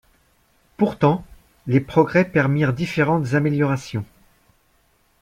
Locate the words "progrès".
1.79-2.25